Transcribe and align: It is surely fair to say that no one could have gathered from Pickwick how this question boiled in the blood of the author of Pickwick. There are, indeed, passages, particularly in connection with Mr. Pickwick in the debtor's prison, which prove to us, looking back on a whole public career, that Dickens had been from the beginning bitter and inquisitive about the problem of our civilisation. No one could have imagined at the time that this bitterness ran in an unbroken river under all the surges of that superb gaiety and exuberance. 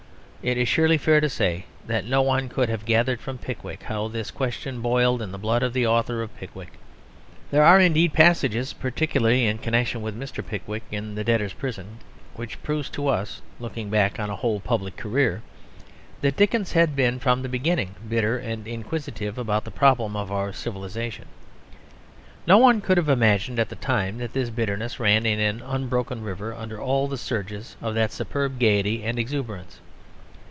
It 0.43 0.57
is 0.57 0.67
surely 0.67 0.97
fair 0.97 1.21
to 1.21 1.29
say 1.29 1.65
that 1.85 2.03
no 2.07 2.23
one 2.23 2.49
could 2.49 2.67
have 2.67 2.83
gathered 2.85 3.21
from 3.21 3.37
Pickwick 3.37 3.83
how 3.83 4.07
this 4.07 4.31
question 4.31 4.81
boiled 4.81 5.21
in 5.21 5.31
the 5.31 5.37
blood 5.37 5.61
of 5.61 5.71
the 5.71 5.85
author 5.85 6.23
of 6.23 6.35
Pickwick. 6.35 6.79
There 7.51 7.61
are, 7.63 7.79
indeed, 7.79 8.11
passages, 8.11 8.73
particularly 8.73 9.45
in 9.45 9.59
connection 9.59 10.01
with 10.01 10.19
Mr. 10.19 10.43
Pickwick 10.43 10.81
in 10.91 11.13
the 11.13 11.23
debtor's 11.23 11.53
prison, 11.53 11.99
which 12.33 12.59
prove 12.63 12.91
to 12.93 13.07
us, 13.07 13.43
looking 13.59 13.91
back 13.91 14.19
on 14.19 14.31
a 14.31 14.35
whole 14.35 14.59
public 14.59 14.97
career, 14.97 15.43
that 16.21 16.37
Dickens 16.37 16.71
had 16.71 16.95
been 16.95 17.19
from 17.19 17.43
the 17.43 17.47
beginning 17.47 17.93
bitter 18.09 18.39
and 18.39 18.67
inquisitive 18.67 19.37
about 19.37 19.63
the 19.63 19.69
problem 19.69 20.15
of 20.15 20.31
our 20.31 20.51
civilisation. 20.51 21.27
No 22.47 22.57
one 22.57 22.81
could 22.81 22.97
have 22.97 23.09
imagined 23.09 23.59
at 23.59 23.69
the 23.69 23.75
time 23.75 24.17
that 24.17 24.33
this 24.33 24.49
bitterness 24.49 24.99
ran 24.99 25.27
in 25.27 25.39
an 25.39 25.61
unbroken 25.61 26.23
river 26.23 26.51
under 26.51 26.81
all 26.81 27.07
the 27.07 27.15
surges 27.19 27.77
of 27.79 27.93
that 27.93 28.11
superb 28.11 28.57
gaiety 28.59 29.03
and 29.03 29.19
exuberance. 29.19 29.79